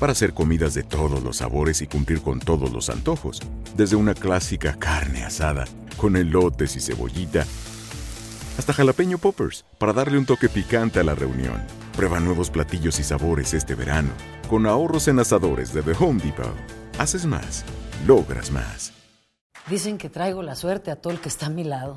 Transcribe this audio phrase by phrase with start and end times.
[0.00, 3.40] Para hacer comidas de todos los sabores y cumplir con todos los antojos,
[3.76, 5.64] desde una clásica carne asada,
[5.96, 7.46] con elotes y cebollita,
[8.58, 11.62] hasta jalapeño poppers, para darle un toque picante a la reunión.
[11.96, 14.10] Prueba nuevos platillos y sabores este verano,
[14.48, 16.54] con ahorros en asadores de The Home Depot.
[16.98, 17.64] Haces más,
[18.06, 18.92] logras más.
[19.68, 21.96] Dicen que traigo la suerte a todo el que está a mi lado.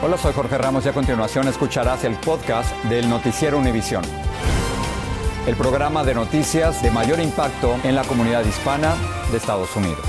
[0.00, 4.04] Hola, soy Jorge Ramos y a continuación escucharás el podcast del Noticiero Univisión.
[5.44, 8.94] El programa de noticias de mayor impacto en la comunidad hispana
[9.32, 10.04] de Estados Unidos.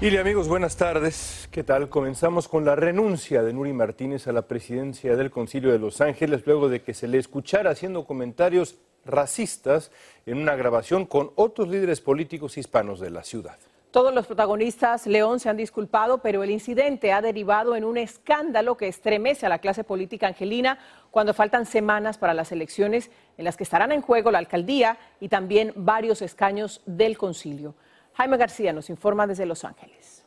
[0.00, 1.46] Y amigos, buenas tardes.
[1.50, 1.90] ¿Qué tal?
[1.90, 6.46] Comenzamos con la renuncia de Nuri Martínez a la presidencia del Concilio de Los Ángeles
[6.46, 9.90] luego de que se le escuchara haciendo comentarios racistas
[10.24, 13.58] en una grabación con otros líderes políticos hispanos de la ciudad.
[13.90, 18.76] Todos los protagonistas León se han disculpado, pero el incidente ha derivado en un escándalo
[18.76, 20.78] que estremece a la clase política angelina
[21.10, 25.28] cuando faltan semanas para las elecciones en las que estarán en juego la alcaldía y
[25.28, 27.74] también varios escaños del concilio.
[28.14, 30.24] Jaime García nos informa desde Los Ángeles.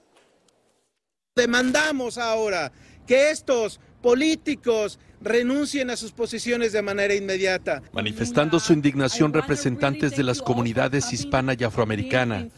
[1.34, 2.72] Demandamos ahora
[3.08, 7.82] que estos políticos renuncien a sus posiciones de manera inmediata.
[7.94, 12.50] Manifestando su indignación, representantes de las comunidades hispana y afroamericana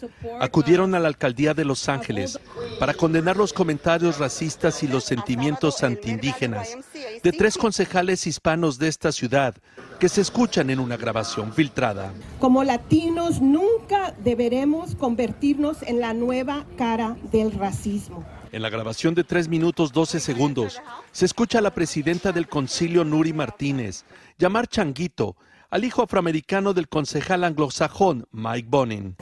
[0.42, 2.40] acudieron a la alcaldía de Los Ángeles
[2.80, 6.76] para condenar los comentarios racistas y los sentimientos antiindígenas
[7.22, 9.54] de tres concejales hispanos de esta ciudad
[10.00, 12.12] que se escuchan en una grabación filtrada.
[12.40, 18.26] Como latinos nunca deberemos convertirnos en la nueva cara del racismo.
[18.56, 23.04] En la grabación de 3 minutos 12 segundos, se escucha a la presidenta del concilio
[23.04, 24.06] Nuri Martínez
[24.38, 25.36] llamar changuito
[25.70, 29.18] al hijo afroamericano del concejal anglosajón Mike Bonin.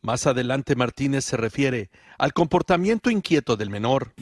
[0.00, 4.14] Más adelante Martínez se refiere al comportamiento inquieto del menor.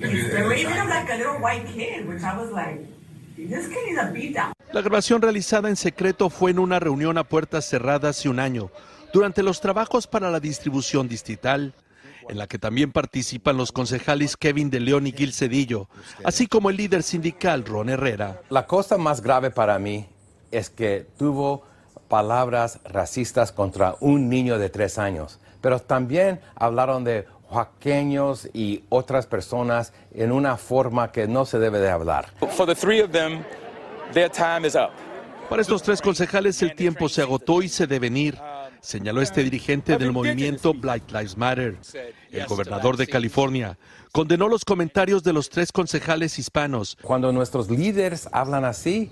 [4.72, 8.72] La grabación realizada en secreto fue en una reunión a puertas cerradas hace un año,
[9.14, 11.72] durante los trabajos para la distribución distrital,
[12.28, 15.86] en la que también participan los concejales Kevin de León y Gil Cedillo,
[16.24, 18.40] así como el líder sindical Ron Herrera.
[18.50, 20.06] La cosa más grave para mí
[20.50, 21.62] es que tuvo
[22.08, 29.26] palabras racistas contra un niño de tres años, pero también hablaron de joaqueños y otras
[29.26, 32.32] personas en una forma que no se debe de hablar.
[35.48, 38.36] Para estos tres concejales el tiempo se agotó y se deben ir
[38.84, 41.78] señaló este dirigente del movimiento Black Lives Matter.
[42.30, 43.78] El gobernador de California
[44.12, 46.96] condenó los comentarios de los tres concejales hispanos.
[47.02, 49.10] Cuando nuestros líderes hablan así,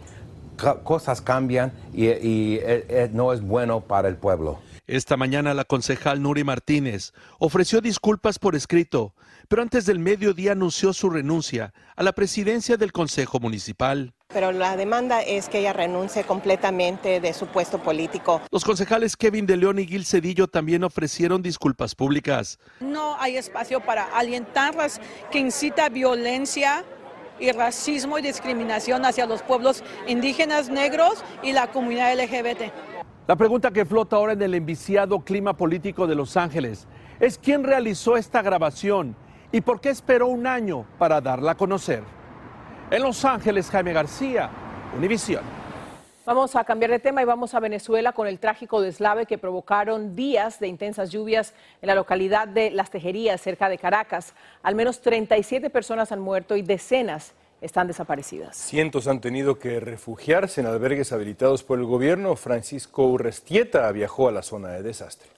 [0.85, 4.61] cosas cambian y, y eh, eh, no es bueno para el pueblo.
[4.87, 9.15] Esta mañana la concejal Nuri Martínez ofreció disculpas por escrito,
[9.49, 14.13] pero antes del mediodía anunció su renuncia a la presidencia del Consejo Municipal.
[14.33, 18.41] Pero la demanda es que ella renuncie completamente de su puesto político.
[18.51, 22.59] Los concejales Kevin de León y Gil Cedillo también ofrecieron disculpas públicas.
[22.81, 25.01] No hay espacio para alientarlas
[25.31, 26.85] que incita violencia
[27.39, 32.73] y racismo y discriminación hacia los pueblos indígenas negros y la comunidad LGBT.
[33.27, 36.87] La pregunta que flota ahora en el enviciado clima político de Los Ángeles
[37.21, 39.15] es quién realizó esta grabación
[39.53, 42.03] y por qué esperó un año para darla a conocer.
[42.93, 44.51] En Los Ángeles, Jaime García,
[44.95, 45.43] Univisión.
[46.27, 50.15] Vamos a cambiar de tema y vamos a Venezuela con el trágico deslave que provocaron
[50.15, 54.35] días de intensas lluvias en la localidad de Las Tejerías, cerca de Caracas.
[54.63, 58.59] Al menos 37 personas han muerto y decenas están desaparecidas.
[58.59, 62.37] Cientos han tenido que refugiarse en albergues habilitados por el gobierno.
[62.37, 65.32] Francisco Urrestieta viajó a la zona de desastre.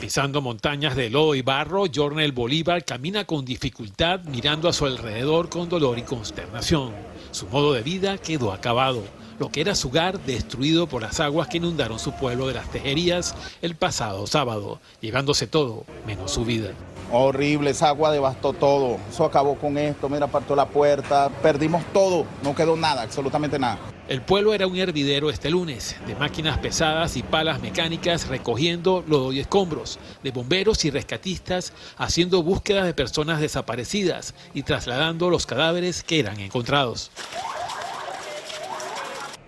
[0.00, 5.48] Pisando montañas de lodo y barro, Jornel Bolívar camina con dificultad mirando a su alrededor
[5.48, 6.92] con dolor y consternación.
[7.30, 9.02] Su modo de vida quedó acabado.
[9.38, 12.70] lo que era su hogar destruido por las aguas que inundaron su pueblo de las
[12.70, 16.70] Tejerías el pasado sábado, llevándose todo menos su vida.
[17.12, 18.98] Horrible, esa agua devastó todo.
[19.10, 23.78] Eso acabó con esto, mira, partió la puerta, perdimos todo, no quedó nada, absolutamente nada.
[24.08, 29.32] El pueblo era un hervidero este lunes, de máquinas pesadas y palas mecánicas recogiendo lodo
[29.32, 36.04] y escombros, de bomberos y rescatistas haciendo búsquedas de personas desaparecidas y trasladando los cadáveres
[36.04, 37.10] que eran encontrados.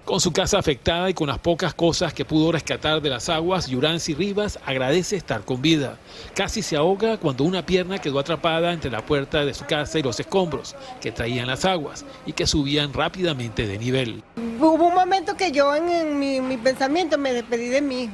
[0.08, 3.66] Con su casa afectada y con las pocas cosas que pudo rescatar de las aguas,
[3.66, 5.98] Yuransi Rivas agradece estar con vida.
[6.34, 10.02] Casi se ahoga cuando una pierna quedó atrapada entre la puerta de su casa y
[10.02, 14.22] los escombros que traían las aguas y que subían rápidamente de nivel.
[14.58, 18.08] Hubo un momento que yo en, mi, mi, pensamiento me despedí de mí,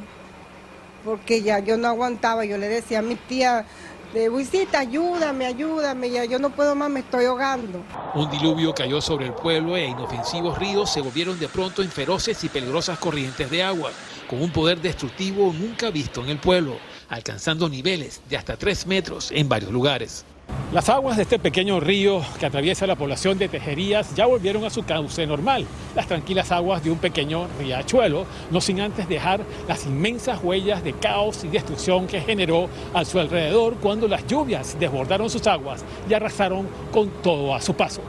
[1.05, 2.45] porque ya yo no aguantaba.
[2.45, 3.67] Yo le decía a mi tía,
[4.15, 7.83] de Luisita, ayúdame, ayúdame, ya yo no puedo más, me estoy ahogando.
[8.15, 12.43] Un diluvio cayó sobre el pueblo e inofensivos ríos se volvieron de pronto en feroces
[12.45, 13.91] y peligrosas corrientes de agua,
[14.31, 16.79] con un poder destructivo nunca visto en el pueblo,
[17.09, 20.25] alcanzando niveles de hasta 3 metros en varios lugares.
[20.75, 24.71] Las aguas de este pequeño río que atraviesa la población de Tejerías ya volvieron a
[24.71, 29.87] su cauce normal, las tranquilas aguas de un pequeño riachuelo, no sin antes dejar las
[29.87, 35.31] inmensas huellas de caos y destrucción que generó a su alrededor cuando las lluvias desbordaron
[35.31, 38.03] sus aguas y arrasaron con todo a su paso.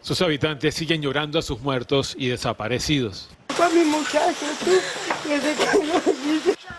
[0.00, 3.28] Sus habitantes siguen llorando a sus muertos y desaparecidos.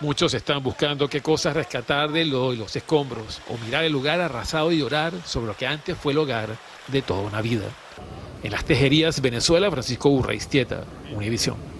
[0.00, 4.78] Muchos están buscando qué cosas rescatar de los escombros o mirar el lugar arrasado y
[4.78, 6.56] llorar sobre lo que antes fue el hogar
[6.88, 7.64] de toda una vida.
[8.42, 10.84] En las tejerías Venezuela, Francisco Urraistieta,
[11.14, 11.75] Univisión.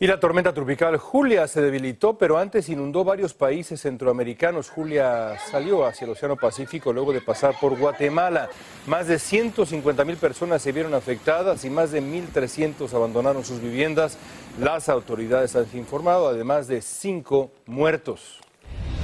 [0.00, 4.68] Y la tormenta tropical Julia se debilitó, pero antes inundó varios países centroamericanos.
[4.68, 8.48] Julia salió hacia el Océano Pacífico luego de pasar por Guatemala.
[8.88, 14.18] Más de 150 mil personas se vieron afectadas y más de 1.300 abandonaron sus viviendas.
[14.58, 18.40] Las autoridades han informado, además de cinco muertos.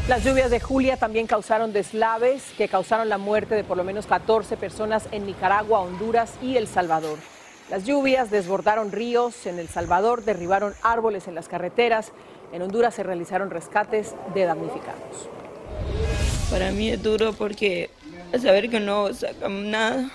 [0.09, 4.09] Las lluvias de Julia también causaron deslaves que causaron la muerte de por lo menos
[4.09, 7.19] 14 personas en Nicaragua, Honduras y El Salvador.
[7.71, 12.11] Las lluvias desbordaron ríos, en El Salvador derribaron árboles en las carreteras,
[12.53, 15.29] en Honduras se realizaron rescates de damnificados.
[16.51, 17.91] Para mí es duro porque
[18.43, 20.11] saber que no sacamos nada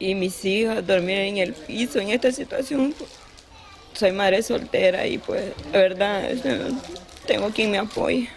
[0.00, 2.92] y mis hijas dormir en el piso en esta situación.
[3.92, 6.28] Soy madre soltera y pues la verdad
[7.24, 8.28] tengo quien me apoye.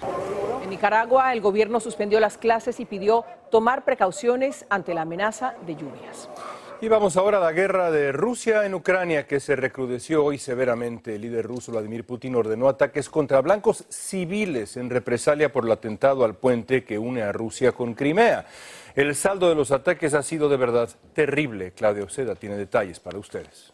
[0.64, 5.76] En Nicaragua el gobierno suspendió las clases y pidió tomar precauciones ante la amenaza de
[5.76, 6.30] lluvias.
[6.80, 11.16] Y vamos ahora a la guerra de Rusia en Ucrania, que se recrudeció hoy severamente.
[11.16, 16.24] El líder ruso Vladimir Putin ordenó ataques contra blancos civiles en represalia por el atentado
[16.24, 18.46] al puente que une a Rusia con Crimea.
[18.96, 21.72] El saldo de los ataques ha sido de verdad terrible.
[21.72, 23.74] Claudio Seda tiene detalles para ustedes.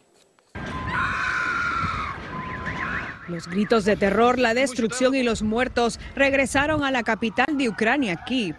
[3.28, 8.24] Los gritos de terror, la destrucción y los muertos regresaron a la capital de Ucrania,
[8.26, 8.56] Kiev.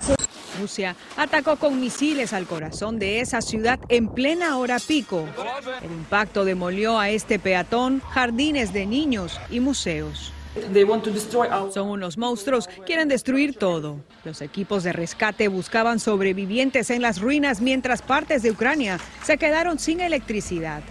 [0.59, 5.25] Rusia atacó con misiles al corazón de esa ciudad en plena hora pico.
[5.81, 10.31] El impacto demolió a este peatón, jardines de niños y museos.
[11.73, 13.97] Son unos monstruos, quieren destruir todo.
[14.23, 19.79] Los equipos de rescate buscaban sobrevivientes en las ruinas mientras partes de Ucrania se quedaron
[19.79, 20.81] sin electricidad.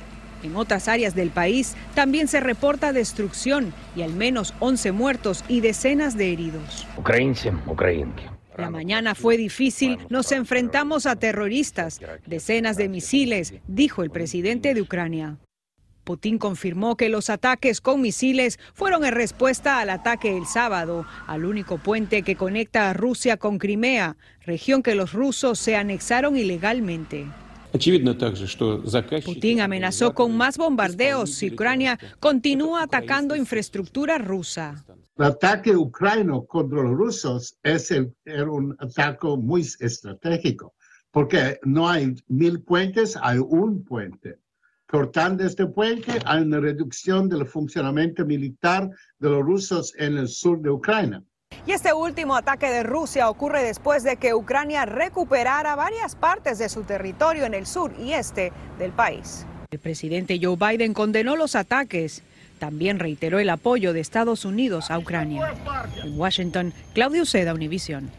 [0.42, 5.60] En otras áreas del país también se reporta destrucción y al menos 11 muertos y
[5.60, 6.86] decenas de heridos.
[8.56, 14.80] La mañana fue difícil, nos enfrentamos a terroristas, decenas de misiles, dijo el presidente de
[14.80, 15.38] Ucrania.
[16.04, 21.46] Putin confirmó que los ataques con misiles fueron en respuesta al ataque el sábado al
[21.46, 27.26] único puente que conecta a Rusia con Crimea, región que los rusos se anexaron ilegalmente.
[29.24, 34.84] Putin amenazó con más bombardeos si Ucrania continúa atacando infraestructura rusa.
[35.16, 40.74] El ataque ucraniano contra los rusos es era un ataque muy estratégico,
[41.10, 44.38] porque no hay mil puentes, hay un puente.
[44.86, 48.88] Cortando este puente, hay una reducción del funcionamiento militar
[49.18, 51.24] de los rusos en el sur de Ucrania.
[51.66, 56.68] Y este último ataque de Rusia ocurre después de que Ucrania recuperara varias partes de
[56.68, 59.46] su territorio en el sur y este del país.
[59.70, 62.22] El presidente Joe Biden condenó los ataques
[62.58, 65.52] también reiteró el apoyo de Estados Unidos a Ucrania.
[66.02, 68.10] En Washington, Claudio Seda, Univision.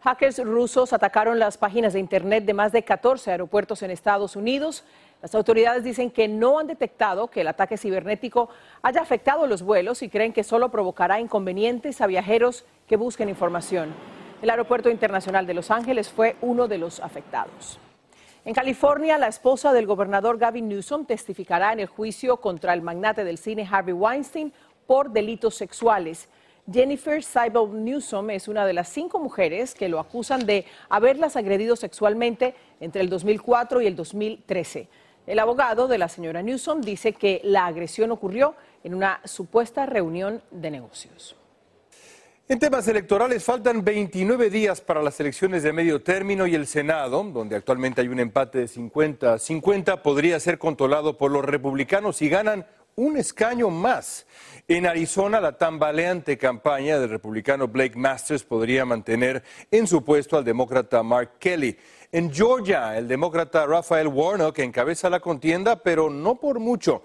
[0.00, 4.82] Hackers rusos atacaron las páginas de Internet de más de 14 aeropuertos en Estados Unidos.
[5.22, 8.48] Las autoridades dicen que no han detectado que el ataque cibernético
[8.82, 13.94] haya afectado los vuelos y creen que solo provocará inconvenientes a viajeros que busquen información.
[14.42, 17.78] El Aeropuerto Internacional de Los Ángeles fue uno de los afectados.
[18.44, 23.22] En California, la esposa del gobernador Gavin Newsom testificará en el juicio contra el magnate
[23.22, 24.52] del cine Harvey Weinstein
[24.88, 26.28] por delitos sexuales.
[26.70, 31.76] Jennifer Seibel Newsom es una de las cinco mujeres que lo acusan de haberlas agredido
[31.76, 34.88] sexualmente entre el 2004 y el 2013.
[35.26, 40.42] El abogado de la señora Newsom dice que la agresión ocurrió en una supuesta reunión
[40.50, 41.36] de negocios.
[42.48, 47.22] En temas electorales faltan 29 días para las elecciones de medio término y el Senado,
[47.22, 52.66] donde actualmente hay un empate de 50-50, podría ser controlado por los republicanos si ganan
[52.96, 54.26] un escaño más.
[54.68, 60.44] En Arizona, la tambaleante campaña del republicano Blake Masters podría mantener en su puesto al
[60.44, 61.78] demócrata Mark Kelly.
[62.14, 67.04] En Georgia, el demócrata Rafael Warnock encabeza la contienda, pero no por mucho.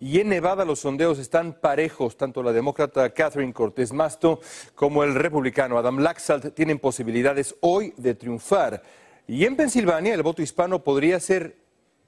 [0.00, 4.40] Y en Nevada los sondeos están parejos, tanto la demócrata Catherine Cortés Masto
[4.74, 8.82] como el republicano Adam Laxalt tienen posibilidades hoy de triunfar.
[9.28, 11.54] Y en Pensilvania el voto hispano podría ser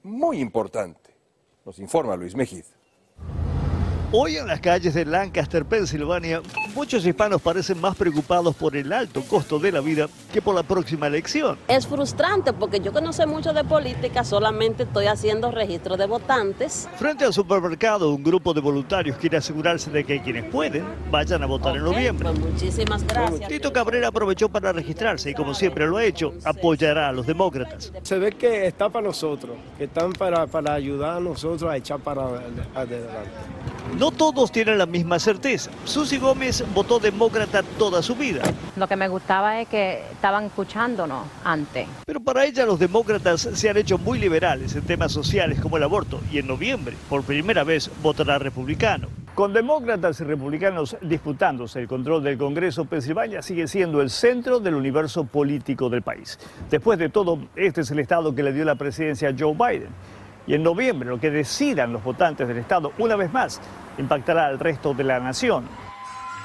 [0.03, 1.11] muy importante.
[1.63, 2.65] Nos informa Luis Mejid.
[4.13, 6.41] Hoy en las calles de Lancaster, Pensilvania,
[6.75, 10.63] muchos hispanos parecen más preocupados por el alto costo de la vida que por la
[10.63, 11.57] próxima elección.
[11.69, 16.07] Es frustrante porque yo que no sé mucho de política, solamente estoy haciendo registro de
[16.07, 16.89] votantes.
[16.97, 21.45] Frente al supermercado, un grupo de voluntarios quiere asegurarse de que quienes pueden vayan a
[21.45, 22.31] votar en noviembre.
[22.31, 23.47] Pues muchísimas gracias.
[23.47, 27.93] Tito Cabrera aprovechó para registrarse y como siempre lo ha hecho, apoyará a los demócratas.
[28.03, 32.01] Se ve que está para nosotros, que están para, para ayudar a nosotros a echar
[32.01, 32.23] para
[32.75, 33.29] adelante.
[34.01, 35.69] No todos tienen la misma certeza.
[35.83, 38.41] Susi Gómez votó demócrata toda su vida.
[38.75, 41.87] Lo que me gustaba es que estaban escuchándonos antes.
[42.07, 45.83] Pero para ella los demócratas se han hecho muy liberales en temas sociales como el
[45.83, 49.07] aborto y en noviembre, por primera vez, votará republicano.
[49.35, 54.73] Con demócratas y republicanos disputándose el control del Congreso, Pensilvania sigue siendo el centro del
[54.73, 56.39] universo político del país.
[56.71, 59.89] Después de todo, este es el estado que le dio la presidencia a Joe Biden.
[60.47, 63.61] Y en noviembre, lo que decidan los votantes del estado, una vez más,
[63.97, 65.65] impactará al resto de la nación.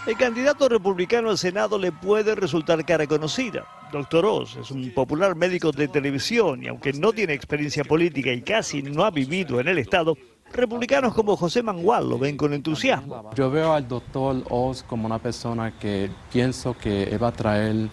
[0.07, 3.65] El candidato republicano al Senado le puede resultar cara conocida.
[3.91, 8.43] Doctor Oz es un popular médico de televisión y aunque no tiene experiencia política y
[8.43, 10.17] casi no ha vivido en el Estado,
[10.53, 13.31] republicanos como José Mangual lo ven con entusiasmo.
[13.35, 17.89] Yo veo al doctor Oz como una persona que pienso que va a traer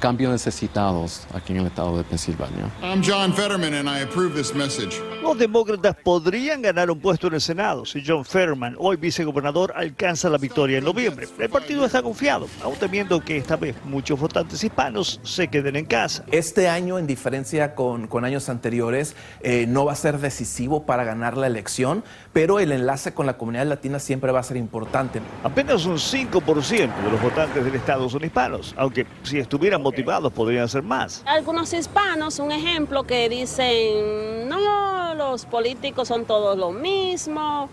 [0.00, 2.70] cambios necesitados aquí en el estado de Pensilvania.
[2.82, 5.00] I'm John Fetterman and I approve this message.
[5.22, 10.28] Los demócratas podrían ganar un puesto en el Senado si John Fetterman, hoy vicegobernador, alcanza
[10.28, 11.26] la victoria en noviembre.
[11.38, 15.86] El partido está confiado, aún temiendo que esta vez muchos votantes hispanos se queden en
[15.86, 16.24] casa.
[16.30, 21.04] Este año, en diferencia con, con años anteriores, eh, no va a ser decisivo para
[21.04, 25.20] ganar la elección, pero el enlace con la comunidad latina siempre va a ser importante.
[25.42, 30.68] Apenas un 5% de los votantes del estado son hispanos, aunque si estuvieran motivados podrían
[30.68, 31.22] ser más.
[31.26, 37.68] Algunos hispanos, un ejemplo, que dicen, no, los políticos son todos lo mismo,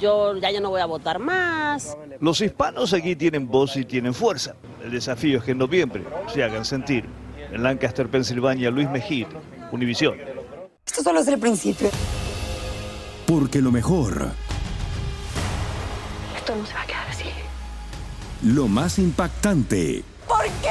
[0.00, 1.96] yo ya yo no voy a votar más.
[2.20, 4.54] Los hispanos aquí tienen voz y tienen fuerza.
[4.84, 7.04] El desafío es que en noviembre se hagan sentir.
[7.52, 9.26] En Lancaster, Pensilvania, Luis Mejid,
[9.72, 10.14] Univisión.
[10.86, 11.90] Esto solo es el principio.
[13.26, 14.30] Porque lo mejor,
[16.36, 17.24] Esto no se va a quedar así.
[18.44, 20.70] lo más impactante, ¿Por qué?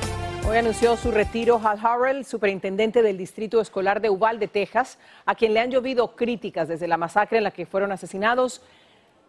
[0.47, 5.53] Hoy anunció su retiro Hal Harrell, superintendente del Distrito Escolar de Uvalde, Texas, a quien
[5.53, 8.61] le han llovido críticas desde la masacre en la que fueron asesinados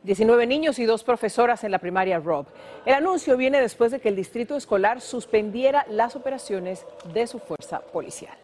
[0.05, 2.47] 19 niños y dos profesoras en la primaria Rob.
[2.87, 7.81] El anuncio viene después de que el distrito escolar suspendiera las operaciones de su fuerza
[7.81, 8.37] policial.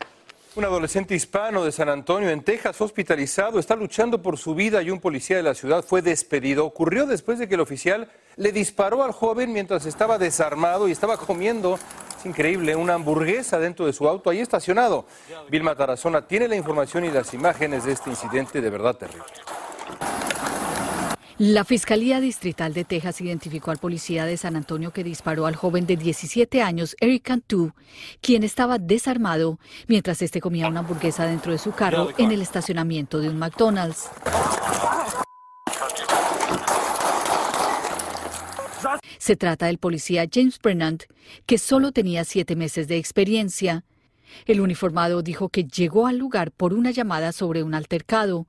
[0.55, 4.91] Un adolescente hispano de San Antonio, en Texas, hospitalizado, está luchando por su vida y
[4.91, 6.67] un policía de la ciudad fue despedido.
[6.67, 11.17] Ocurrió después de que el oficial le disparó al joven mientras estaba desarmado y estaba
[11.17, 11.79] comiendo,
[12.19, 15.05] es increíble, una hamburguesa dentro de su auto ahí estacionado.
[15.51, 19.25] Vilma Tarazona tiene la información y las imágenes de este incidente de verdad terrible.
[21.39, 25.87] La Fiscalía Distrital de Texas identificó al policía de San Antonio que disparó al joven
[25.87, 27.73] de 17 años, Eric Cantú,
[28.21, 33.21] quien estaba desarmado mientras este comía una hamburguesa dentro de su carro en el estacionamiento
[33.21, 34.11] de un McDonald's.
[39.19, 41.03] Se trata del policía James Brennand,
[41.45, 43.85] que solo tenía siete meses de experiencia.
[44.47, 48.47] El uniformado dijo que llegó al lugar por una llamada sobre un altercado.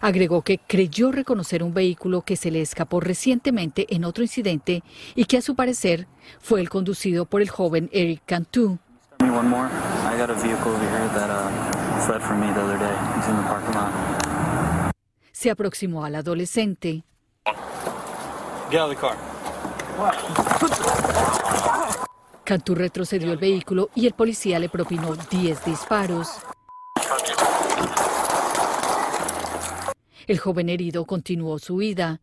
[0.00, 4.82] Agregó que creyó reconocer un vehículo que se le escapó recientemente en otro incidente
[5.14, 6.06] y que a su parecer
[6.38, 8.78] fue el conducido por el joven Eric Cantu.
[15.32, 17.04] Se aproximó al adolescente.
[22.44, 26.28] Cantú retrocedió el vehículo y el policía le propinó 10 disparos.
[30.26, 32.20] El joven herido continuó su huida.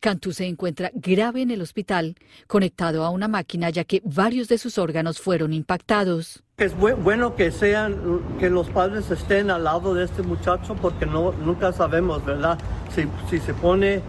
[0.00, 4.58] Cantú se encuentra grave en el hospital, conectado a una máquina ya que varios de
[4.58, 6.42] sus órganos fueron impactados.
[6.56, 11.32] Es bueno que sean, que los padres estén al lado de este muchacho porque no,
[11.32, 12.58] nunca sabemos, ¿verdad?
[12.94, 14.02] Si, si se pone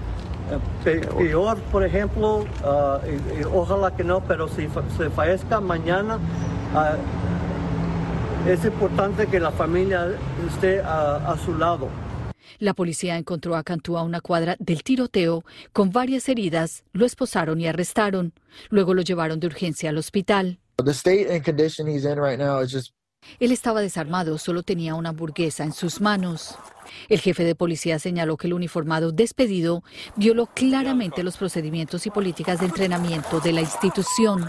[0.86, 3.00] eh, peor, por ejemplo, ah,
[3.54, 4.68] ojalá que no, pero si
[4.98, 6.18] se fallezca mañana,
[6.74, 6.96] ah,
[8.48, 10.08] es importante que la familia
[10.48, 11.90] esté a su lado.
[12.60, 17.62] La policía encontró a Cantú a una cuadra del tiroteo con varias heridas, lo esposaron
[17.62, 18.34] y arrestaron.
[18.70, 20.60] Luego lo llevaron de urgencia al hospital.
[23.40, 26.58] Él estaba desarmado, solo tenía una hamburguesa en sus manos.
[27.08, 29.84] El jefe de policía señaló que el uniformado despedido
[30.16, 34.48] violó claramente los procedimientos y políticas de entrenamiento de la institución.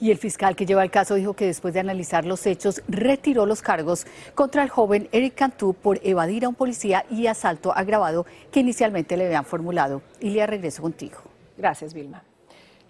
[0.00, 3.46] Y el fiscal que lleva el caso dijo que después de analizar los hechos retiró
[3.46, 8.24] los cargos contra el joven Eric Cantú por evadir a un policía y asalto agravado
[8.52, 10.02] que inicialmente le habían formulado.
[10.20, 11.18] Ilia, regreso contigo.
[11.56, 12.22] Gracias, Vilma.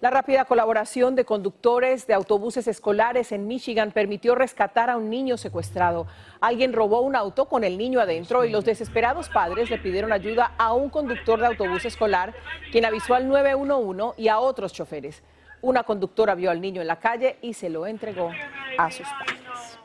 [0.01, 5.35] La rápida colaboración de conductores de autobuses escolares en Michigan permitió rescatar a un niño
[5.35, 6.07] secuestrado.
[6.39, 10.53] Alguien robó un auto con el niño adentro y los desesperados padres le pidieron ayuda
[10.57, 12.33] a un conductor de autobús escolar,
[12.71, 15.21] quien avisó al 911 y a otros choferes.
[15.61, 18.31] Una conductora vio al niño en la calle y se lo entregó
[18.77, 19.79] a sus padres.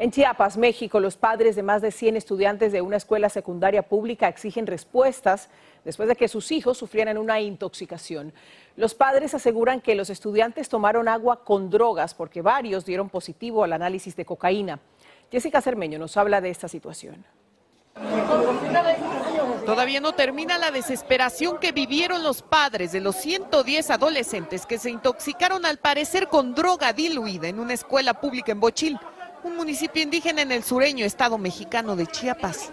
[0.00, 4.28] En Chiapas, México, los padres de más de 100 estudiantes de una escuela secundaria pública
[4.28, 5.48] exigen respuestas
[5.84, 8.32] después de que sus hijos sufrieran una intoxicación.
[8.76, 13.72] Los padres aseguran que los estudiantes tomaron agua con drogas porque varios dieron positivo al
[13.72, 14.78] análisis de cocaína.
[15.32, 17.24] Jessica Cermeño nos habla de esta situación.
[19.66, 24.90] Todavía no termina la desesperación que vivieron los padres de los 110 adolescentes que se
[24.90, 28.98] intoxicaron al parecer con droga diluida en una escuela pública en Bochil,
[29.44, 32.70] un municipio indígena en el sureño estado mexicano de Chiapas.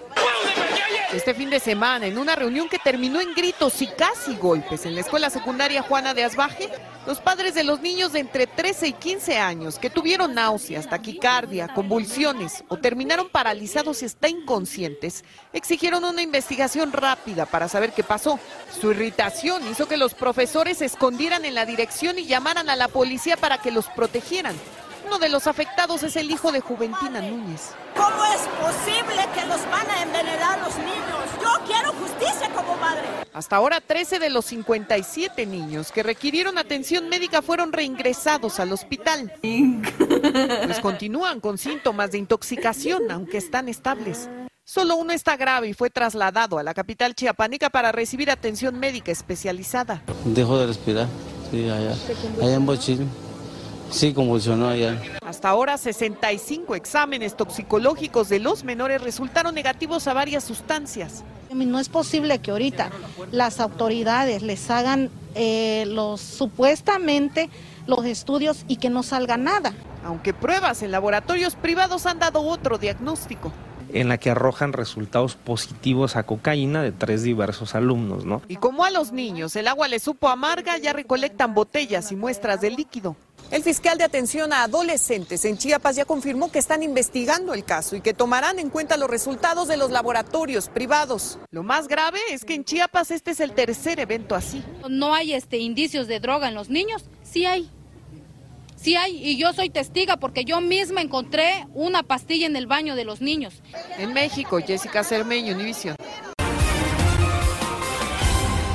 [1.14, 4.96] Este fin de semana, en una reunión que terminó en gritos y casi golpes en
[4.96, 6.70] la escuela secundaria Juana de Asbaje,
[7.06, 11.68] los padres de los niños de entre 13 y 15 años que tuvieron náuseas, taquicardia,
[11.70, 18.40] convulsiones o terminaron paralizados y hasta inconscientes, exigieron una investigación rápida para saber qué pasó.
[18.82, 22.88] Su irritación hizo que los profesores se escondieran en la dirección y llamaran a la
[22.88, 24.56] policía para que los protegieran.
[25.06, 27.72] Uno de los afectados es el hijo de Juventina Núñez.
[27.96, 31.30] ¿Cómo es posible que los van a envenenar los niños?
[31.42, 33.04] Yo quiero justicia como madre.
[33.32, 39.32] Hasta ahora 13 de los 57 niños que requirieron atención médica fueron reingresados al hospital.
[39.42, 44.28] Pues continúan con síntomas de intoxicación, aunque están estables.
[44.64, 49.12] Solo uno está grave y fue trasladado a la capital chiapánica para recibir atención médica
[49.12, 50.02] especializada.
[50.24, 51.08] Dejó de respirar,
[51.52, 51.96] sí, allá,
[52.42, 53.25] allá en Bochín.
[53.90, 55.02] Sí, convulsionó allá.
[55.26, 61.24] Hasta ahora 65 exámenes toxicológicos de los menores resultaron negativos a varias sustancias.
[61.54, 62.90] No es posible que ahorita
[63.32, 67.50] las autoridades les hagan eh, los supuestamente
[67.88, 69.74] los estudios y que no salga nada.
[70.04, 73.52] Aunque pruebas en laboratorios privados han dado otro diagnóstico
[73.94, 78.42] en la que arrojan resultados positivos a cocaína de tres diversos alumnos, ¿no?
[78.48, 82.62] Y como a los niños el agua les supo amarga, ya recolectan botellas y muestras
[82.62, 83.16] de líquido.
[83.52, 87.96] El fiscal de atención a adolescentes en Chiapas ya confirmó que están investigando el caso
[87.96, 91.38] y que tomarán en cuenta los resultados de los laboratorios privados.
[91.52, 94.64] Lo más grave es que en Chiapas este es el tercer evento así.
[94.90, 97.70] No hay este indicios de droga en los niños, sí hay.
[98.86, 102.96] Sí hay, y yo soy testiga porque yo misma encontré una pastilla en el baño
[102.96, 103.64] de los niños.
[103.98, 105.96] En México, Jessica Cermeño, Univision.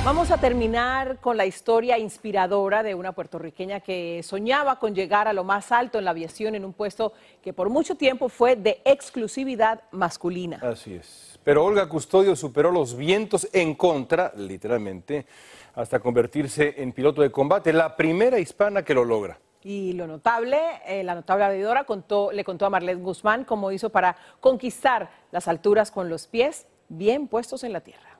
[0.03, 5.33] Vamos a terminar con la historia inspiradora de una puertorriqueña que soñaba con llegar a
[5.33, 8.81] lo más alto en la aviación en un puesto que por mucho tiempo fue de
[8.83, 10.59] exclusividad masculina.
[10.61, 11.39] Así es.
[11.45, 15.25] Pero Olga Custodio superó los vientos en contra, literalmente,
[15.73, 19.39] hasta convertirse en piloto de combate, la primera hispana que lo logra.
[19.63, 23.89] Y lo notable, eh, la notable aviadora contó, le contó a Marlene Guzmán cómo hizo
[23.91, 28.19] para conquistar las alturas con los pies bien puestos en la tierra.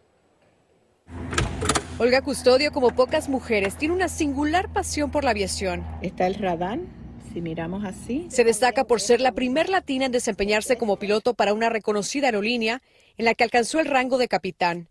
[1.98, 5.86] Olga Custodio, como pocas mujeres, tiene una singular pasión por la aviación.
[6.02, 6.88] Está el radán,
[7.32, 8.28] si miramos así.
[8.30, 12.82] Se destaca por ser la primer latina en desempeñarse como piloto para una reconocida aerolínea
[13.18, 14.90] en la que alcanzó el rango de capitán.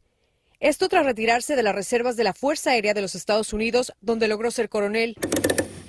[0.60, 4.28] Esto tras retirarse de las reservas de la Fuerza Aérea de los Estados Unidos, donde
[4.28, 5.16] logró ser coronel.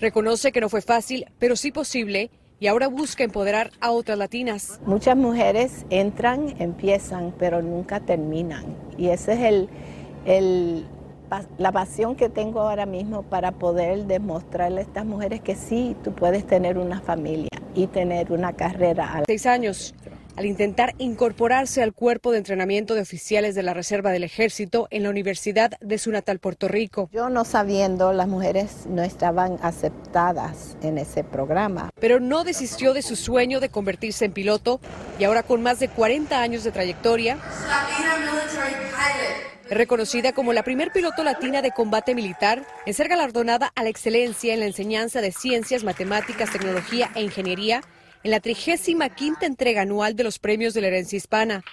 [0.01, 4.81] Reconoce que no fue fácil, pero sí posible, y ahora busca empoderar a otras latinas.
[4.83, 8.65] Muchas mujeres entran, empiezan, pero nunca terminan.
[8.97, 9.69] Y ese es el,
[10.25, 10.87] el
[11.59, 16.13] la pasión que tengo ahora mismo para poder demostrarle a estas mujeres que sí, tú
[16.13, 19.23] puedes tener una familia y tener una carrera.
[19.27, 19.93] Seis años,
[20.36, 25.04] al intentar incorporarse al cuerpo de entrenamiento de oficiales de la Reserva del Ejército en
[25.04, 27.10] la Universidad de su natal Puerto Rico.
[27.12, 31.89] Yo no sabiendo, las mujeres no estaban aceptadas en ese programa.
[32.00, 34.80] Pero no desistió de su sueño de convertirse en piloto
[35.20, 37.38] y ahora con más de 40 años de trayectoria.
[39.70, 43.89] Es reconocida como la primer piloto latina de combate militar en ser galardonada a la
[43.89, 47.82] excelencia en la enseñanza de ciencias, matemáticas, tecnología e ingeniería
[48.23, 49.03] en la 35
[49.41, 51.63] entrega anual de los premios de la herencia hispana,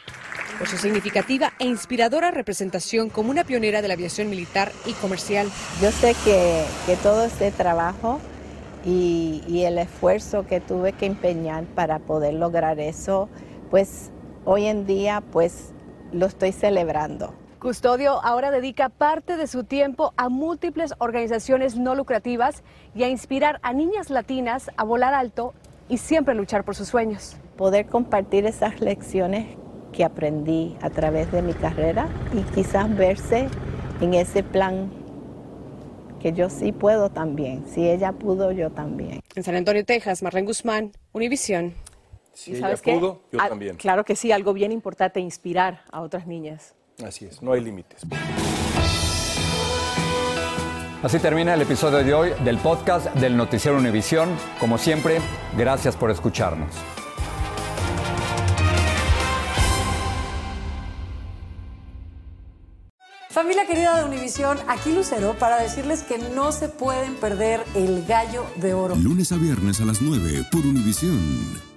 [0.59, 5.49] por su significativa e inspiradora representación como una pionera de la aviación militar y comercial.
[5.81, 6.65] Yo sé que,
[7.03, 8.19] todo este trabajo
[8.85, 13.29] y, y el esfuerzo que tuve que empeñar para poder lograr eso,
[13.71, 14.11] pues
[14.45, 15.73] hoy en día pues
[16.13, 17.35] lo estoy celebrando.
[17.61, 22.63] Custodio ahora dedica parte de su tiempo a múltiples organizaciones no lucrativas
[22.95, 25.55] y a inspirar a niñas latinas a volar alto
[25.89, 27.37] y siempre luchar por sus sueños.
[27.57, 29.57] Poder compartir esas lecciones
[29.93, 33.49] que aprendí a través de mi carrera y quizás verse
[34.01, 34.91] en ese plan
[36.21, 37.65] que yo sí puedo también.
[37.67, 39.21] Si ella pudo, yo también.
[39.35, 41.75] En San Antonio, Texas, Marlene Guzmán, Univisión.
[42.33, 43.77] Si ella pudo, yo ah, también.
[43.77, 46.75] Claro que sí, algo bien importante, inspirar a otras niñas.
[47.05, 48.03] Así es, no hay límites.
[51.01, 54.31] Así termina el episodio de hoy del podcast del Noticiero Univisión.
[54.59, 55.21] Como siempre,
[55.57, 56.71] gracias por escucharnos.
[63.31, 68.45] Familia querida de Univisión, aquí Lucero para decirles que no se pueden perder el gallo
[68.57, 68.97] de oro.
[68.97, 71.68] Lunes a viernes a las 9 por Univisión.